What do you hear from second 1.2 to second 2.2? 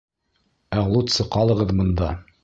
ҡалығыҙ бында.